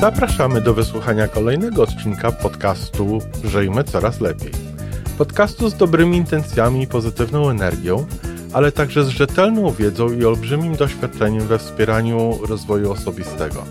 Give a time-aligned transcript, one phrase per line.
[0.00, 4.52] Zapraszamy do wysłuchania kolejnego odcinka podcastu Żyjmy Coraz Lepiej.
[5.18, 8.06] Podcastu z dobrymi intencjami i pozytywną energią,
[8.52, 13.64] ale także z rzetelną wiedzą i olbrzymim doświadczeniem we wspieraniu rozwoju osobistego.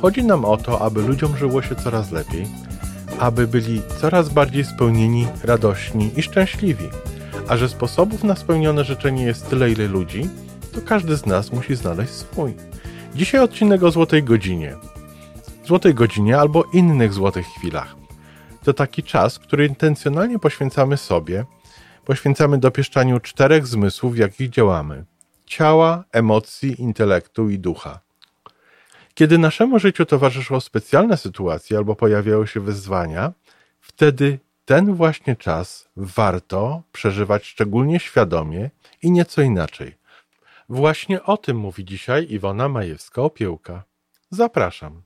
[0.00, 2.46] Chodzi nam o to, aby ludziom żyło się coraz lepiej,
[3.18, 6.88] aby byli coraz bardziej spełnieni, radośni i szczęśliwi.
[7.48, 10.28] A że sposobów na spełnione życzenie jest tyle, ile ludzi,
[10.72, 12.54] to każdy z nas musi znaleźć swój.
[13.14, 14.76] Dzisiaj odcinek o złotej godzinie.
[15.64, 17.96] Złotej godzinie albo innych złotych chwilach.
[18.64, 21.44] To taki czas, który intencjonalnie poświęcamy sobie,
[22.04, 25.04] poświęcamy dopieszczaniu czterech zmysłów, w jakich działamy:
[25.46, 28.00] ciała, emocji, intelektu i ducha.
[29.14, 33.32] Kiedy naszemu życiu towarzyszą specjalne sytuacje albo pojawiają się wyzwania,
[33.80, 38.70] wtedy ten właśnie czas warto przeżywać szczególnie świadomie
[39.02, 39.94] i nieco inaczej.
[40.68, 43.80] Właśnie o tym mówi dzisiaj Iwona Majewska-Opiełka.
[44.30, 45.02] Zapraszam.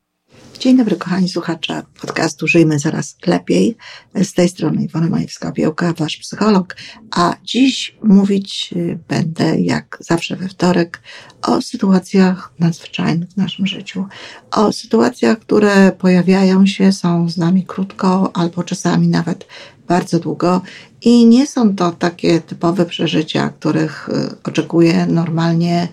[0.66, 3.76] Dzień dobry, kochani słuchacze podcastu Żyjmy Zaraz Lepiej.
[4.14, 6.76] Z tej strony Iwona Majewska-Opiełka, wasz psycholog.
[7.10, 11.00] A dziś mówić y, będę, jak zawsze we wtorek,
[11.42, 14.06] o sytuacjach nadzwyczajnych w naszym życiu.
[14.50, 19.46] O sytuacjach, które pojawiają się, są z nami krótko albo czasami nawet
[19.88, 20.62] bardzo długo
[21.02, 25.88] i nie są to takie typowe przeżycia, których y, oczekuje normalnie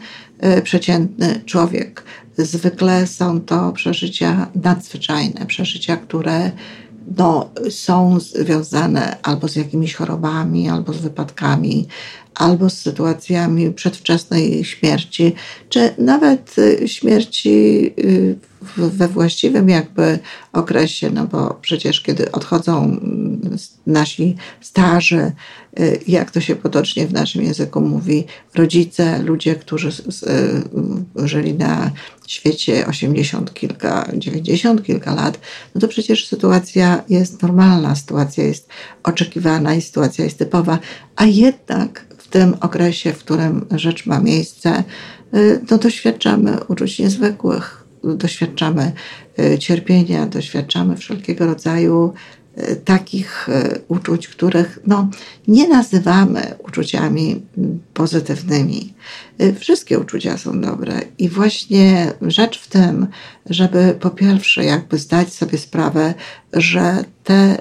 [0.64, 2.04] przeciętny człowiek.
[2.38, 6.52] Zwykle są to przeżycia nadzwyczajne, przeżycia, które
[7.18, 11.88] no, są związane albo z jakimiś chorobami, albo z wypadkami,
[12.36, 15.36] albo z sytuacjami przedwczesnej śmierci,
[15.70, 17.86] czy nawet y, śmierci
[18.78, 20.20] we właściwym jakby
[20.54, 25.32] okresie, no bo przecież kiedy odchodzą mm, nasi starzy,
[25.80, 28.26] y, jak to się potocznie w naszym języku mówi,
[28.56, 31.92] rodzice, ludzie, którzy y, żyli na
[32.28, 35.40] świecie 80 kilka, 90 kilka lat,
[35.76, 38.70] no to przecież sytuacja jest normalna, sytuacja jest
[39.04, 40.80] oczekiwana i sytuacja jest typowa,
[41.16, 44.84] a jednak w tym okresie, w którym rzecz ma miejsce,
[45.34, 48.92] y, no doświadczamy uczuć niezwykłych, doświadczamy
[49.40, 52.14] e, cierpienia, doświadczamy wszelkiego rodzaju
[52.56, 55.10] e, takich e, uczuć, których no,
[55.48, 57.42] nie nazywamy uczuciami
[57.94, 58.94] pozytywnymi.
[59.60, 63.08] Wszystkie uczucia są dobre i właśnie rzecz w tym,
[63.50, 66.14] żeby po pierwsze jakby zdać sobie sprawę,
[66.54, 67.58] że te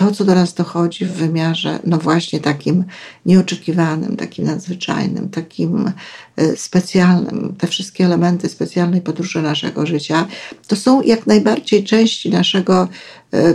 [0.00, 2.84] to, co do nas dochodzi w wymiarze, no właśnie takim
[3.26, 5.92] nieoczekiwanym, takim nadzwyczajnym, takim
[6.36, 10.26] e, specjalnym, te wszystkie elementy specjalnej podróży naszego życia,
[10.66, 12.88] to są jak najbardziej części naszego
[13.34, 13.54] e,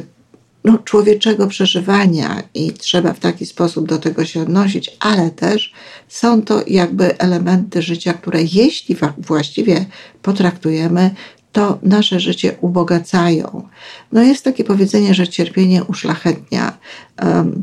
[0.63, 5.73] no, człowieczego przeżywania i trzeba w taki sposób do tego się odnosić, ale też
[6.07, 9.85] są to jakby elementy życia, które jeśli właściwie
[10.21, 11.15] potraktujemy,
[11.55, 13.67] to nasze życie ubogacają.
[14.11, 16.77] No jest takie powiedzenie, że cierpienie uszlachetnia.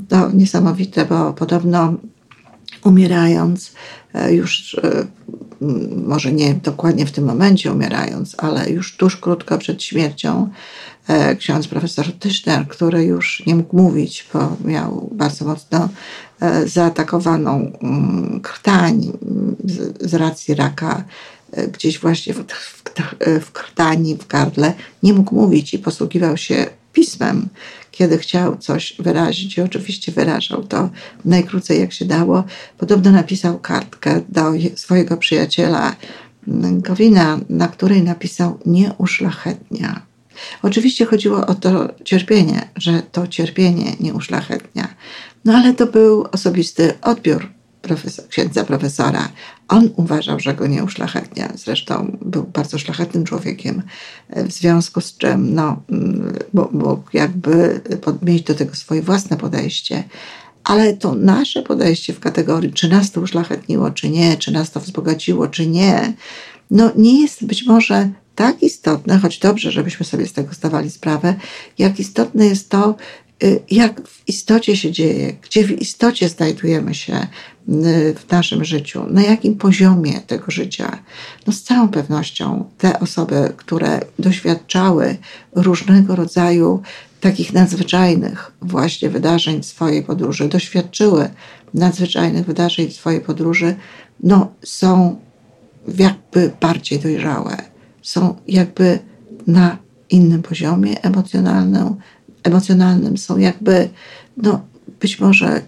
[0.08, 1.94] To niesamowite, bo podobno
[2.84, 3.72] umierając,
[4.14, 5.06] e, już e,
[6.06, 10.48] może nie dokładnie w tym momencie umierając, ale już tuż krótko przed śmiercią,
[11.08, 15.88] e, ksiądz profesor Tyszner, który już nie mógł mówić, bo miał bardzo mocno
[16.66, 19.12] zaatakowaną mm, krtań
[20.00, 21.04] z racji raka
[21.72, 22.82] gdzieś właśnie w, w,
[23.40, 27.48] w krtani, w gardle, nie mógł mówić i posługiwał się pismem,
[27.90, 29.58] kiedy chciał coś wyrazić.
[29.58, 30.90] I oczywiście wyrażał to
[31.24, 32.44] najkrócej jak się dało.
[32.78, 35.96] Podobno napisał kartkę do swojego przyjaciela
[36.72, 40.02] Gowina, na której napisał nie uszlachetnia.
[40.62, 44.88] Oczywiście chodziło o to cierpienie, że to cierpienie nie uszlachetnia.
[45.44, 47.48] No ale to był osobisty odbiór
[47.82, 49.28] profesor, księdza profesora.
[49.68, 51.52] On uważał, że go nie uszlachetnia.
[51.54, 53.82] Zresztą był bardzo szlachetnym człowiekiem,
[54.36, 55.82] w związku z czym no,
[56.72, 57.80] mógł jakby
[58.22, 60.04] mieć do tego swoje własne podejście.
[60.64, 64.80] Ale to nasze podejście w kategorii, czy nas to uszlachetniło, czy nie, czy nas to
[64.80, 66.12] wzbogaciło, czy nie,
[66.70, 71.34] no nie jest być może tak istotne, choć dobrze, żebyśmy sobie z tego zdawali sprawę,
[71.78, 72.96] jak istotne jest to,
[73.70, 77.14] jak w istocie się dzieje, gdzie w istocie znajdujemy się
[77.68, 80.98] y, w naszym życiu, na jakim poziomie tego życia.
[81.46, 85.16] No z całą pewnością te osoby, które doświadczały
[85.52, 86.82] różnego rodzaju
[87.20, 91.30] takich nadzwyczajnych właśnie wydarzeń swojej podróży, doświadczyły
[91.74, 93.74] nadzwyczajnych wydarzeń swojej podróży,
[94.22, 95.20] no są
[95.98, 97.56] jakby bardziej dojrzałe,
[98.02, 98.98] są jakby
[99.46, 99.78] na
[100.10, 101.96] innym poziomie emocjonalnym,
[102.44, 103.88] emocjonalnym, są jakby
[104.36, 104.60] no,
[105.00, 105.62] być może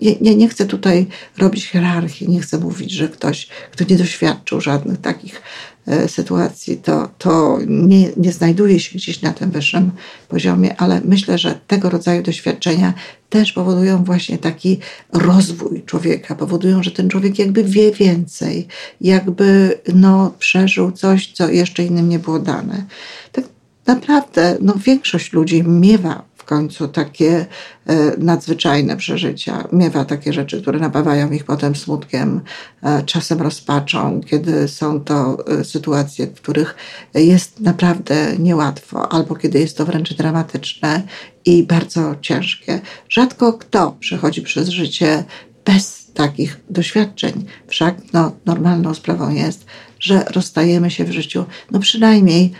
[0.00, 1.06] nie, nie, nie chcę tutaj
[1.38, 5.42] robić hierarchii, nie chcę mówić, że ktoś, kto nie doświadczył żadnych takich
[5.86, 9.90] e, sytuacji, to, to nie, nie znajduje się gdzieś na tym wyższym
[10.28, 12.94] poziomie, ale myślę, że tego rodzaju doświadczenia
[13.28, 14.78] też powodują właśnie taki
[15.12, 18.66] rozwój człowieka, powodują, że ten człowiek jakby wie więcej,
[19.00, 22.84] jakby no, przeżył coś, co jeszcze innym nie było dane.
[23.32, 23.44] Tak
[23.86, 27.46] naprawdę no, większość ludzi miewa w końcu takie
[27.86, 29.68] e, nadzwyczajne przeżycia.
[29.72, 32.40] Miewa takie rzeczy, które napawają ich potem smutkiem,
[32.82, 36.74] e, czasem rozpaczą, kiedy są to e, sytuacje, w których
[37.14, 41.02] jest naprawdę niełatwo, albo kiedy jest to wręcz dramatyczne
[41.44, 42.80] i bardzo ciężkie.
[43.08, 45.24] Rzadko kto przechodzi przez życie
[45.64, 47.44] bez takich doświadczeń.
[47.66, 49.66] Wszak no, normalną sprawą jest,
[50.00, 52.52] że rozstajemy się w życiu, no przynajmniej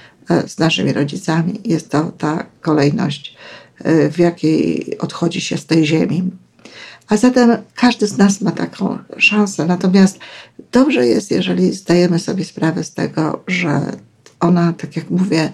[0.47, 1.61] z naszymi rodzicami.
[1.65, 3.37] Jest to ta kolejność
[4.11, 6.31] w jakiej odchodzi się z tej ziemi.
[7.09, 9.67] A zatem każdy z nas ma taką szansę.
[9.67, 10.19] Natomiast
[10.73, 13.81] dobrze jest, jeżeli zdajemy sobie sprawę z tego, że
[14.41, 15.53] ona, tak jak mówię,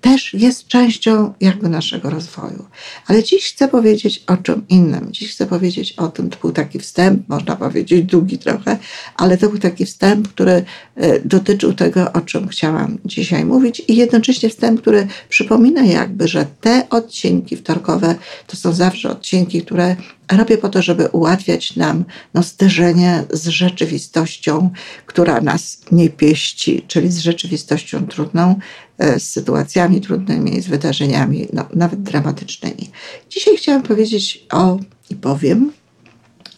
[0.00, 2.64] też jest częścią jakby naszego rozwoju.
[3.06, 5.08] Ale dziś chcę powiedzieć o czym innym.
[5.10, 8.78] Dziś chcę powiedzieć o tym, to był taki wstęp, można powiedzieć długi trochę,
[9.16, 10.64] ale to był taki wstęp, który
[10.96, 16.46] e, dotyczył tego, o czym chciałam dzisiaj mówić i jednocześnie wstęp, który przypomina jakby, że
[16.60, 18.14] te odcinki wtorkowe
[18.46, 19.96] to są zawsze odcinki, które
[20.32, 22.04] robię po to, żeby ułatwiać nam
[22.34, 24.70] no, zderzenie z rzeczywistością,
[25.06, 28.58] która nas nie pieści, czyli z rzeczywistością trudną,
[28.98, 32.90] e, z sytuacjami trudnymi, z wydarzeniami, no, nawet dramatycznymi.
[33.30, 34.78] Dzisiaj chciałam powiedzieć o
[35.10, 35.72] i powiem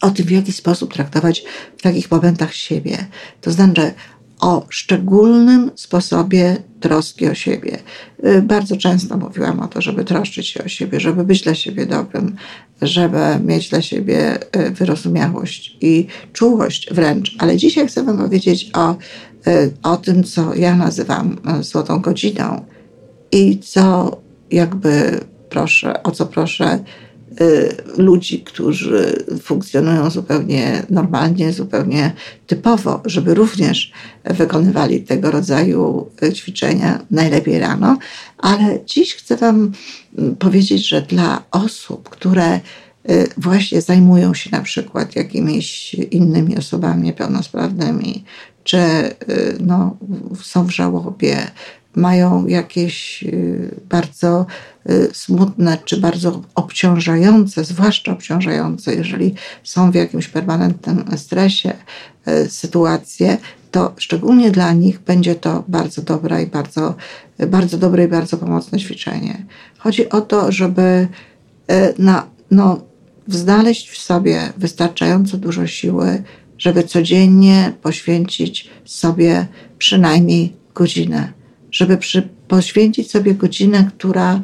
[0.01, 1.43] o tym, w jaki sposób traktować
[1.77, 2.97] w takich momentach siebie.
[3.41, 3.93] To znaczy,
[4.41, 7.79] o szczególnym sposobie troski o siebie.
[8.25, 11.85] Y, bardzo często mówiłam o to, żeby troszczyć się o siebie, żeby być dla siebie
[11.85, 12.35] dobrym,
[12.81, 17.35] żeby mieć dla siebie y, wyrozumiałość i czułość wręcz.
[17.39, 18.95] Ale dzisiaj chcę Wam powiedzieć o,
[19.47, 22.65] y, o tym, co ja nazywam złotą godziną
[23.31, 24.17] i co
[24.51, 26.83] jakby proszę, o co proszę
[27.97, 32.11] ludzi, którzy funkcjonują zupełnie normalnie, zupełnie
[32.47, 33.91] typowo, żeby również
[34.23, 37.97] wykonywali tego rodzaju ćwiczenia, najlepiej rano.
[38.37, 39.71] Ale dziś chcę Wam
[40.39, 42.59] powiedzieć, że dla osób, które y,
[43.37, 48.23] właśnie zajmują się na przykład jakimiś innymi osobami niepełnosprawnymi,
[48.63, 49.13] czy y,
[49.59, 49.97] no,
[50.43, 51.37] są w żałobie,
[51.95, 54.45] mają jakieś y, bardzo
[54.89, 61.73] y, smutne czy bardzo obciążające, zwłaszcza obciążające, jeżeli są w jakimś permanentnym stresie
[62.27, 63.37] y, sytuacje,
[63.71, 66.95] to szczególnie dla nich będzie to bardzo dobre i bardzo,
[67.47, 69.45] bardzo dobre i bardzo pomocne ćwiczenie.
[69.77, 71.07] Chodzi o to, żeby
[71.97, 72.81] na, no,
[73.27, 76.23] znaleźć w sobie wystarczająco dużo siły,
[76.57, 79.47] żeby codziennie poświęcić sobie
[79.77, 81.40] przynajmniej godzinę
[81.71, 84.41] żeby przy, poświęcić sobie godzinę, która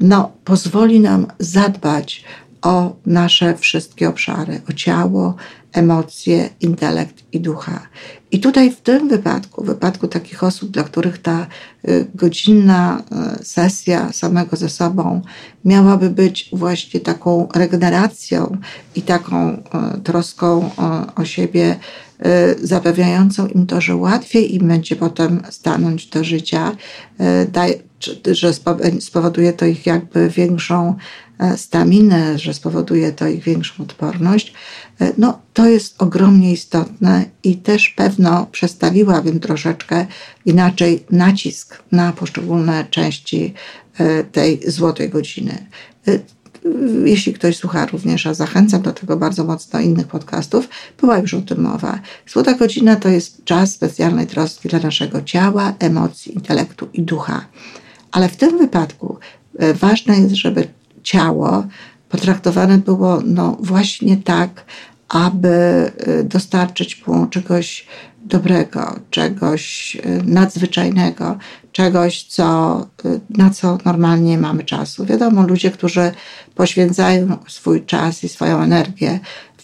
[0.00, 2.24] no, pozwoli nam zadbać
[2.62, 5.34] o nasze wszystkie obszary, o ciało,
[5.72, 7.80] emocje, intelekt i ducha.
[8.30, 11.46] I tutaj w tym wypadku, w wypadku takich osób, dla których ta
[11.88, 13.02] y, godzinna
[13.40, 15.22] y, sesja samego ze sobą
[15.64, 18.56] miałaby być właśnie taką regeneracją
[18.94, 20.70] i taką y, troską
[21.16, 21.76] o siebie,
[22.62, 26.76] zapewniającą im to, że łatwiej im będzie potem stanąć do życia,
[28.32, 28.52] że
[29.00, 30.94] spowoduje to ich jakby większą
[31.42, 34.52] E, staminę, że spowoduje to ich większą odporność,
[35.00, 40.06] e, no to jest ogromnie istotne i też pewno przestawiłabym troszeczkę
[40.46, 43.54] inaczej nacisk na poszczególne części
[43.98, 45.66] e, tej złotej godziny.
[47.04, 50.68] Jeśli ktoś słucha również, a zachęcam do tego bardzo mocno innych podcastów,
[51.00, 52.00] była już o tym mowa.
[52.26, 57.46] Złota godzina to jest czas specjalnej troski dla naszego ciała, emocji, intelektu i ducha.
[58.12, 59.18] Ale w tym wypadku
[59.74, 60.68] ważne jest, żeby
[61.02, 61.64] ciało
[62.08, 64.64] potraktowane było no, właśnie tak,
[65.12, 67.86] aby y, dostarczyć mu czegoś
[68.24, 71.38] dobrego, czegoś y, nadzwyczajnego,
[71.72, 75.04] czegoś, co, y, na co normalnie mamy czasu.
[75.04, 76.12] Wiadomo, ludzie, którzy
[76.54, 79.20] poświęcają swój czas i swoją energię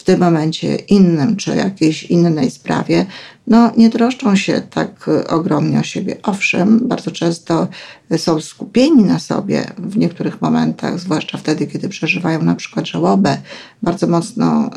[0.08, 3.06] tym momencie innym czy jakiejś innej sprawie,
[3.48, 6.16] no nie troszczą się tak ogromnie o siebie.
[6.22, 7.68] Owszem, bardzo często
[8.16, 13.38] są skupieni na sobie w niektórych momentach, zwłaszcza wtedy, kiedy przeżywają na przykład żałobę,
[13.82, 14.70] bardzo mocno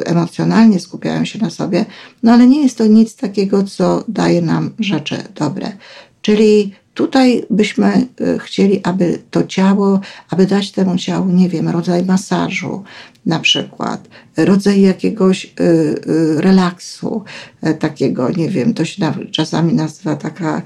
[0.00, 1.84] y, emocjonalnie skupiają się na sobie,
[2.22, 5.72] no ale nie jest to nic takiego, co daje nam rzeczy dobre.
[6.22, 12.04] Czyli Tutaj byśmy y, chcieli, aby to ciało, aby dać temu ciału, nie wiem, rodzaj
[12.04, 12.84] masażu
[13.26, 17.24] na przykład, rodzaj jakiegoś y, y, relaksu,
[17.62, 20.62] e, takiego, nie wiem, to się czasami nazywa taka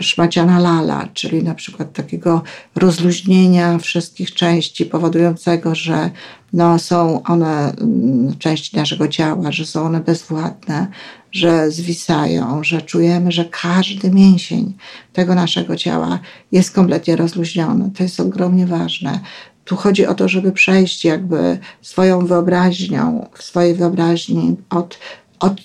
[0.00, 2.42] szmaciana lala, czyli na przykład takiego
[2.74, 6.10] rozluźnienia wszystkich części powodującego, że
[6.52, 10.86] no, są one mm, części naszego ciała, że są one bezwładne,
[11.32, 14.74] że zwisają, że czujemy, że każdy mięsień
[15.12, 16.18] tego naszego ciała
[16.52, 17.90] jest kompletnie rozluźniony.
[17.96, 19.20] To jest ogromnie ważne.
[19.64, 24.98] Tu chodzi o to, żeby przejść jakby swoją wyobraźnią, w swojej wyobraźni od,
[25.40, 25.60] od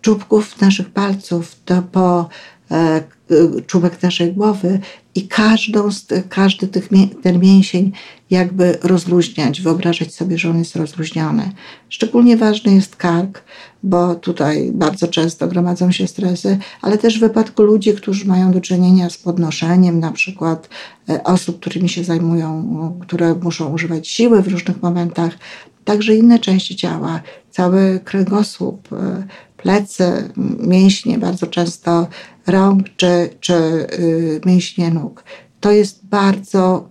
[0.00, 2.26] czubków naszych palców do po e,
[3.66, 4.80] czubek naszej głowy
[5.14, 6.88] i każdą z każdy tych,
[7.22, 7.92] ten mięsień
[8.30, 11.52] jakby rozluźniać, wyobrażać sobie, że on jest rozluźniony.
[11.88, 13.42] Szczególnie ważny jest kark,
[13.82, 18.60] bo tutaj bardzo często gromadzą się stresy, ale też w wypadku ludzi, którzy mają do
[18.60, 20.68] czynienia z podnoszeniem, na przykład
[21.08, 25.38] e, osób, którymi się zajmują, które muszą używać siły w różnych momentach,
[25.84, 27.20] także inne części ciała,
[27.50, 32.06] cały kręgosłup, e, plecy, mięśnie, bardzo często
[32.48, 35.24] rąk czy, czy y, mięśnie nóg.
[35.60, 36.88] To jest bardzo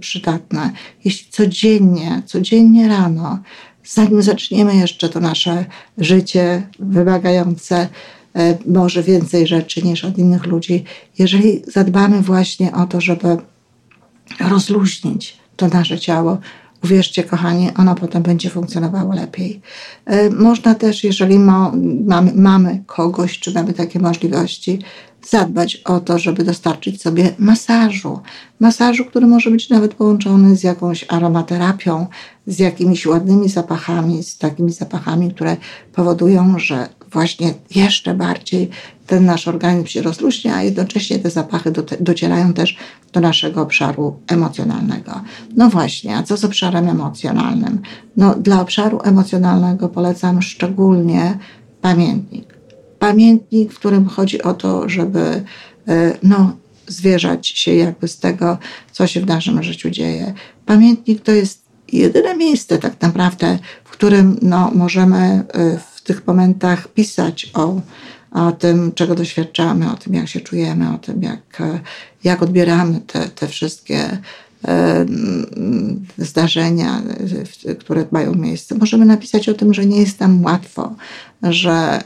[0.00, 0.72] przydatne.
[1.04, 3.38] Jeśli codziennie, codziennie rano,
[3.84, 5.64] zanim zaczniemy jeszcze to nasze
[5.98, 7.88] życie wymagające
[8.36, 10.84] e, może więcej rzeczy niż od innych ludzi,
[11.18, 13.36] jeżeli zadbamy właśnie o to, żeby
[14.40, 16.38] rozluźnić to nasze ciało,
[16.84, 19.60] uwierzcie kochani, ono potem będzie funkcjonowało lepiej.
[20.06, 21.72] E, można też, jeżeli ma,
[22.06, 24.78] mamy, mamy kogoś, czy mamy takie możliwości,
[25.30, 28.20] zadbać o to, żeby dostarczyć sobie masażu.
[28.60, 32.06] Masażu, który może być nawet połączony z jakąś aromaterapią,
[32.46, 35.56] z jakimiś ładnymi zapachami, z takimi zapachami, które
[35.92, 38.70] powodują, że właśnie jeszcze bardziej
[39.06, 42.76] ten nasz organizm się rozluźnia, a jednocześnie te zapachy docierają też
[43.12, 45.20] do naszego obszaru emocjonalnego.
[45.56, 47.82] No właśnie, a co z obszarem emocjonalnym?
[48.16, 51.38] No, dla obszaru emocjonalnego polecam szczególnie
[51.80, 52.54] pamiętnik.
[52.98, 55.44] Pamiętnik, w którym chodzi o to, żeby
[55.88, 56.56] e, no,
[56.86, 58.58] zwierzać się jakby z tego,
[58.92, 60.34] co się w naszym życiu dzieje.
[60.66, 65.44] Pamiętnik to jest jedyne miejsce tak naprawdę, w którym no, możemy e,
[65.78, 67.80] w tych momentach pisać o
[68.34, 71.62] o tym, czego doświadczamy, o tym, jak się czujemy, o tym, jak,
[72.24, 74.18] jak odbieramy te, te wszystkie
[74.68, 75.06] e,
[76.18, 77.02] zdarzenia,
[77.78, 78.74] które mają miejsce.
[78.74, 80.94] Możemy napisać o tym, że nie jest nam łatwo,
[81.42, 82.02] że e,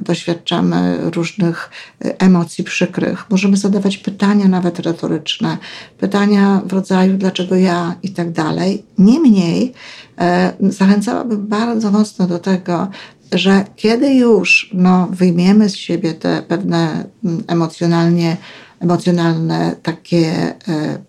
[0.00, 1.70] doświadczamy różnych
[2.00, 3.30] emocji przykrych.
[3.30, 5.58] Możemy zadawać pytania nawet retoryczne,
[5.98, 8.84] pytania w rodzaju dlaczego ja i tak dalej.
[8.98, 9.72] Niemniej
[10.18, 12.88] e, zachęcałabym bardzo mocno do tego,
[13.32, 18.36] że kiedy już no, wyjmiemy z siebie te pewne mm, emocjonalnie,
[18.80, 20.54] emocjonalne takie e,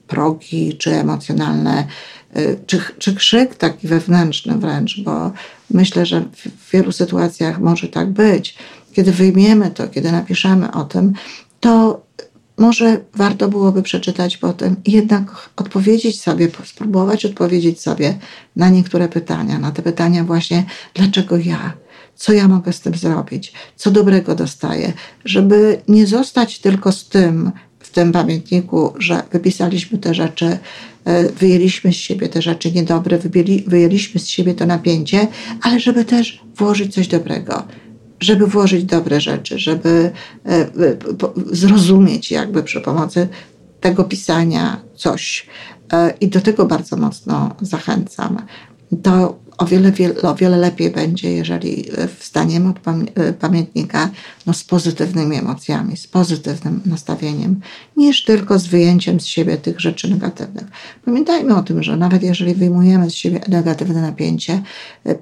[0.08, 1.88] progi, czy emocjonalne,
[2.34, 5.32] e, czy, czy krzyk taki wewnętrzny wręcz, bo
[5.72, 8.58] myślę, że w wielu sytuacjach może tak być.
[8.94, 11.14] Kiedy wyjmiemy to, kiedy napiszemy o tym,
[11.60, 12.04] to
[12.58, 18.18] może warto byłoby przeczytać potem i jednak odpowiedzieć sobie, spróbować odpowiedzieć sobie
[18.56, 20.64] na niektóre pytania, na te pytania właśnie,
[20.94, 21.74] dlaczego ja,
[22.24, 24.94] co ja mogę z tym zrobić, co dobrego dostaję,
[25.26, 30.58] żeby nie zostać tylko z tym w tym pamiętniku, że wypisaliśmy te rzeczy,
[31.06, 33.20] e, wyjęliśmy z siebie te rzeczy niedobre,
[33.68, 35.28] wyjęliśmy z siebie to napięcie,
[35.62, 37.64] ale żeby też włożyć coś dobrego
[38.20, 40.12] żeby włożyć dobre rzeczy, żeby
[40.46, 40.68] e,
[41.52, 43.28] zrozumieć jakby przy pomocy
[43.82, 45.48] tego pisania coś.
[45.94, 48.38] E, I do tego bardzo mocno zachęcam.
[49.04, 49.92] To o wiele,
[50.22, 51.86] o wiele lepiej będzie, jeżeli
[52.20, 52.80] wstaniemy od
[53.40, 54.10] pamiętnika
[54.46, 57.60] no, z pozytywnymi emocjami, z pozytywnym nastawieniem,
[57.98, 60.66] niż tylko z wyjęciem z siebie tych rzeczy negatywnych.
[61.06, 64.62] Pamiętajmy o tym, że nawet jeżeli wyjmujemy z siebie negatywne napięcie,
[65.06, 65.16] e,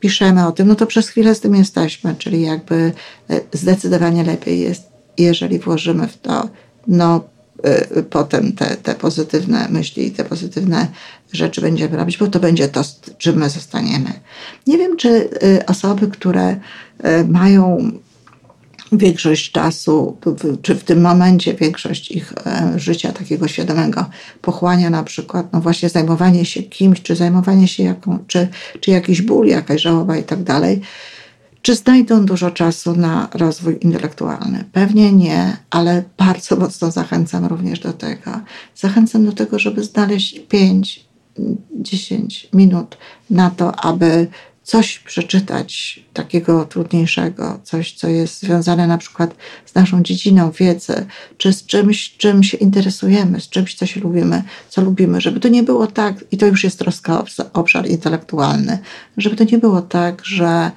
[0.00, 2.92] piszemy o tym, no to przez chwilę z tym jesteśmy, czyli jakby
[3.30, 6.48] e, zdecydowanie lepiej jest, jeżeli włożymy w to
[6.86, 7.24] no,
[8.10, 10.86] potem te, te pozytywne myśli i te pozytywne
[11.32, 12.82] rzeczy będziemy robić, bo to będzie to,
[13.18, 14.12] czym my zostaniemy.
[14.66, 16.58] Nie wiem, czy y, osoby, które y,
[17.28, 17.90] mają
[18.92, 20.16] większość czasu,
[20.62, 22.32] czy w tym momencie większość ich
[22.76, 24.06] życia takiego świadomego
[24.42, 28.48] pochłania na przykład, no właśnie zajmowanie się kimś, czy zajmowanie się jaką, czy,
[28.80, 30.80] czy jakiś ból, jakaś żałoba i tak dalej,
[31.62, 34.64] czy znajdą dużo czasu na rozwój intelektualny?
[34.72, 38.40] Pewnie nie, ale bardzo mocno zachęcam również do tego.
[38.76, 41.04] Zachęcam do tego, żeby znaleźć 5,
[41.72, 42.96] 10 minut
[43.30, 44.26] na to, aby
[44.62, 49.34] coś przeczytać takiego trudniejszego, coś, co jest związane na przykład
[49.66, 54.42] z naszą dziedziną wiedzy, czy z czymś, czym się interesujemy, z czymś, co się lubimy,
[54.68, 58.78] co lubimy, żeby to nie było tak, i to już jest troska obszar intelektualny,
[59.16, 60.70] żeby to nie było tak, że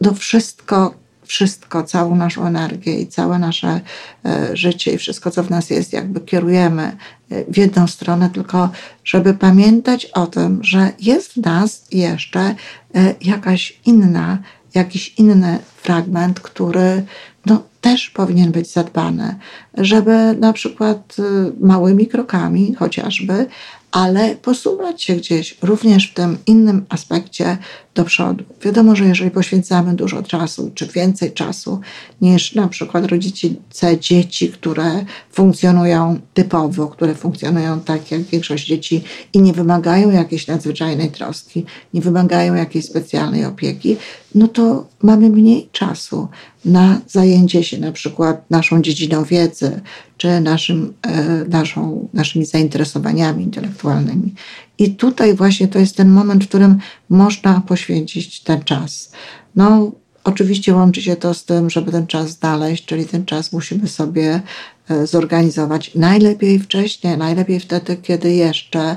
[0.00, 0.94] no wszystko
[1.26, 3.80] wszystko, całą naszą energię i całe nasze
[4.24, 6.96] e, życie i wszystko, co w nas jest, jakby kierujemy
[7.30, 8.70] e, w jedną stronę, tylko
[9.04, 14.38] żeby pamiętać o tym, że jest w nas jeszcze e, jakaś inna,
[14.74, 17.04] jakiś inny fragment, który
[17.46, 19.34] no, też powinien być zadbany,
[19.78, 21.16] żeby na przykład
[21.60, 23.46] małymi krokami chociażby,
[23.92, 27.58] ale posuwać się gdzieś również w tym innym aspekcie
[27.94, 28.44] do przodu.
[28.62, 31.80] Wiadomo, że jeżeli poświęcamy dużo czasu, czy więcej czasu
[32.20, 39.40] niż na przykład rodzice dzieci, które funkcjonują typowo, które funkcjonują tak jak większość dzieci i
[39.40, 43.96] nie wymagają jakiejś nadzwyczajnej troski, nie wymagają jakiejś specjalnej opieki,
[44.34, 46.28] no to mamy mniej czasu
[46.64, 49.80] na zajęcie się na przykład naszą dziedziną wiedzy,
[50.16, 54.34] czy naszym, e, naszą, naszymi zainteresowaniami intelektualnymi.
[54.78, 56.78] I tutaj właśnie to jest ten moment, w którym
[57.08, 59.12] można poświęcić ten czas.
[59.56, 59.92] No,
[60.24, 64.40] oczywiście łączy się to z tym, żeby ten czas znaleźć, czyli ten czas musimy sobie
[64.88, 68.96] e, zorganizować najlepiej wcześniej, najlepiej wtedy, kiedy jeszcze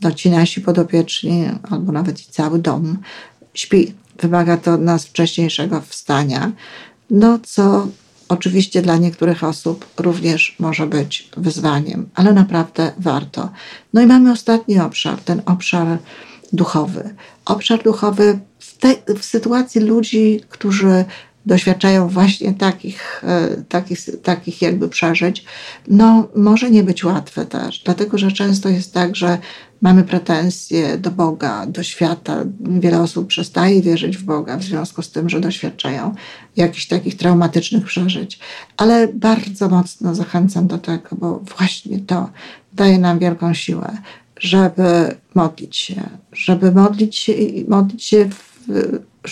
[0.00, 2.98] no, ci nasi podopieczni, albo nawet i cały dom
[3.54, 3.94] śpi.
[4.20, 6.52] Wymaga to od nas wcześniejszego wstania,
[7.10, 7.88] no co
[8.28, 13.50] oczywiście dla niektórych osób również może być wyzwaniem, ale naprawdę warto.
[13.94, 15.98] No i mamy ostatni obszar, ten obszar
[16.52, 17.14] duchowy.
[17.44, 21.04] Obszar duchowy w, te, w sytuacji ludzi, którzy
[21.46, 25.44] doświadczają właśnie takich, e, takich, takich jakby przeżyć,
[25.88, 29.38] no może nie być łatwe też, dlatego że często jest tak, że
[29.80, 32.44] mamy pretensje do Boga, do świata.
[32.60, 36.14] Wiele osób przestaje wierzyć w Boga w związku z tym, że doświadczają
[36.56, 38.38] jakichś takich traumatycznych przeżyć.
[38.76, 42.30] Ale bardzo mocno zachęcam do tego, bo właśnie to
[42.72, 43.98] daje nam wielką siłę,
[44.40, 48.68] żeby modlić się, żeby modlić się i modlić się w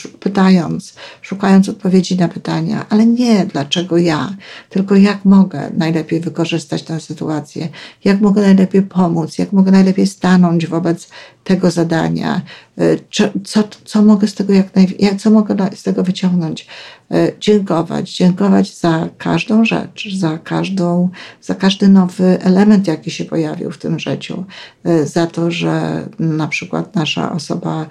[0.03, 4.37] pytając, szukając odpowiedzi na pytania, ale nie dlaczego ja,
[4.71, 7.69] tylko jak mogę najlepiej wykorzystać tę sytuację,
[8.05, 11.09] jak mogę najlepiej pomóc, jak mogę najlepiej stanąć wobec
[11.47, 12.43] tego zadania,
[12.81, 13.01] y,
[13.45, 16.67] co, co mogę z tego jak, naj, jak co mogę z tego wyciągnąć.
[17.15, 21.09] Y, dziękować, dziękować za każdą rzecz, za każdą,
[21.43, 24.45] za każdy nowy element, jaki się pojawił w tym życiu,
[24.87, 27.87] y, za to, że na przykład nasza osoba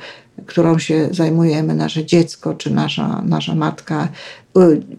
[0.45, 4.07] którą się zajmujemy, nasze dziecko czy nasza, nasza matka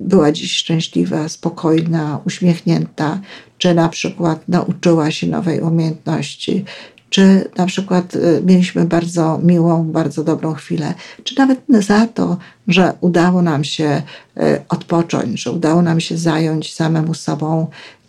[0.01, 3.21] była dziś szczęśliwa, spokojna, uśmiechnięta,
[3.59, 6.65] czy na przykład nauczyła się nowej umiejętności,
[7.11, 10.95] czy na przykład y, mieliśmy bardzo miłą, bardzo dobrą chwilę,
[11.25, 12.37] czy nawet za to,
[12.69, 14.03] że udało nam się
[14.37, 17.67] y, odpocząć, że udało nam się zająć samemu sobą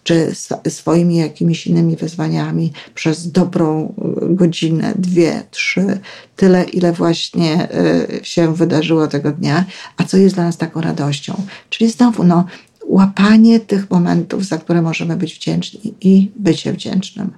[0.08, 0.32] czy
[0.70, 3.93] swoimi jakimiś innymi wyzwaniami przez dobrą
[4.24, 6.00] y, godzinę, dwie, trzy,
[6.36, 9.65] tyle, ile właśnie y, się wydarzyło tego dnia,
[9.98, 11.41] a co jest dla nas taką radością.
[11.70, 12.46] Czyli znowu, no,
[12.86, 17.32] łapanie tych momentów, za które możemy być wdzięczni i bycie wdzięcznym.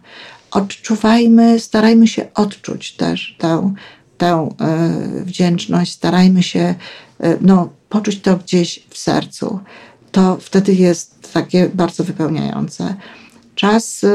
[0.52, 3.74] Odczuwajmy, starajmy się odczuć też tę,
[4.18, 4.50] tę
[5.22, 6.76] y, wdzięczność, starajmy się
[7.42, 9.60] no, poczuć to gdzieś w sercu
[10.12, 12.96] to wtedy jest takie bardzo wypełniające.
[13.56, 14.08] Czas y,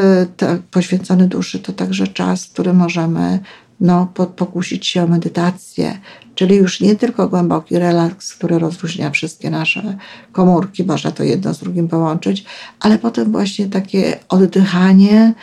[0.71, 3.39] poświęcony duszy to także czas, w którym możemy
[3.81, 5.99] no, pokusić się o medytację,
[6.35, 9.97] czyli już nie tylko głęboki relaks, który rozluźnia wszystkie nasze
[10.33, 12.45] komórki, można to jedno z drugim połączyć,
[12.81, 15.35] ale potem właśnie takie oddychanie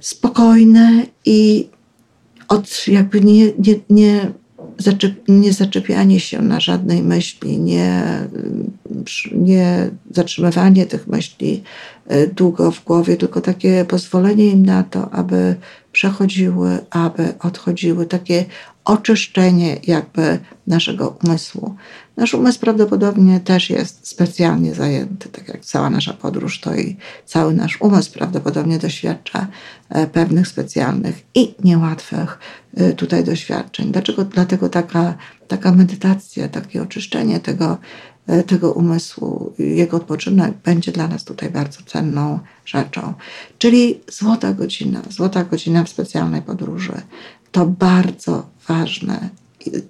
[0.00, 1.68] spokojne i
[2.48, 4.32] od jakby nie, nie, nie
[4.78, 8.04] zaczep, nie zaczepianie się na żadnej myśli, nie,
[9.32, 11.62] nie zatrzymywanie tych myśli
[12.06, 15.56] e, długo w głowie, tylko takie pozwolenie im na to, aby
[15.92, 18.44] przechodziły, aby odchodziły, takie
[18.84, 21.74] oczyszczenie jakby naszego umysłu.
[22.16, 26.96] Nasz umysł prawdopodobnie też jest specjalnie zajęty, tak jak cała nasza podróż, to i
[27.26, 29.46] cały nasz umysł prawdopodobnie doświadcza
[29.88, 32.38] e, pewnych specjalnych i niełatwych
[32.76, 33.92] e, tutaj doświadczeń.
[33.92, 34.24] Dlaczego?
[34.24, 35.14] Dlatego taka,
[35.48, 37.78] taka medytacja, takie oczyszczenie tego,
[38.26, 43.14] e, tego umysłu, jego odpoczynek będzie dla nas tutaj bardzo cenną rzeczą.
[43.58, 47.02] Czyli złota godzina, złota godzina w specjalnej podróży.
[47.52, 49.41] To bardzo ważne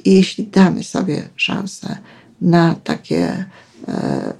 [0.04, 1.98] jeśli damy sobie szansę
[2.40, 3.44] na, takie,
[3.88, 4.34] e,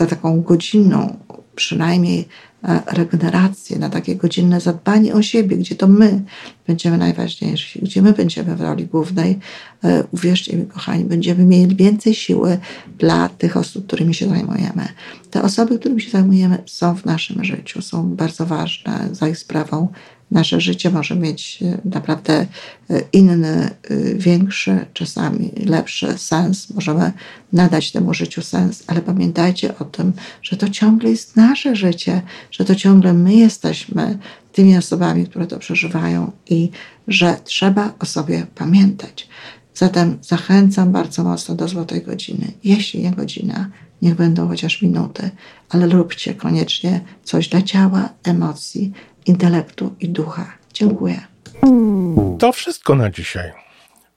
[0.00, 1.16] na taką godzinną
[1.54, 2.28] przynajmniej
[2.64, 6.22] e, regenerację, na takie godzinne zadbanie o siebie, gdzie to my
[6.66, 9.38] będziemy najważniejsi, gdzie my będziemy w roli głównej,
[9.84, 12.58] e, uwierzcie mi, kochani, będziemy mieli więcej siły
[12.98, 14.88] dla tych osób, którymi się zajmujemy.
[15.30, 19.88] Te osoby, którymi się zajmujemy, są w naszym życiu, są bardzo ważne za ich sprawą
[20.30, 22.46] nasze życie może mieć e, naprawdę
[22.90, 26.70] e, inny, e, większy, czasami lepszy sens.
[26.70, 27.12] Możemy
[27.52, 30.12] nadać temu życiu sens, ale pamiętajcie o tym,
[30.42, 34.18] że to ciągle jest nasze życie, że to ciągle my jesteśmy
[34.52, 36.70] tymi osobami, które to przeżywają i
[37.08, 39.28] że trzeba o sobie pamiętać.
[39.74, 42.52] Zatem zachęcam bardzo mocno do złotej godziny.
[42.64, 43.70] Jeśli nie godzina,
[44.02, 45.30] niech będą chociaż minuty,
[45.68, 48.92] ale róbcie koniecznie coś dla ciała, emocji
[49.28, 50.52] intelektu i ducha.
[50.72, 51.20] Dziękuję.
[52.38, 53.52] To wszystko na dzisiaj.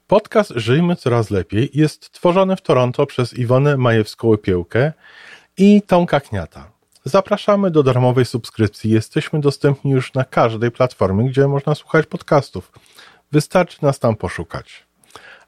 [0.08, 4.92] Podcast Żyjmy Coraz Lepiej jest tworzony w Toronto przez Iwonę Majewską-Opiełkę
[5.58, 6.72] i Tomka Kniata.
[7.06, 8.92] Zapraszamy do darmowej subskrypcji.
[8.92, 12.72] Jesteśmy dostępni już na każdej platformie, gdzie można słuchać podcastów.
[13.32, 14.86] Wystarczy nas tam poszukać.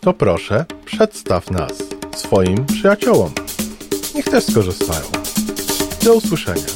[0.00, 1.72] to proszę, przedstaw nas
[2.16, 3.32] swoim przyjaciołom.
[4.14, 5.04] Niech też skorzystają.
[6.04, 6.66] Do usłyszenia.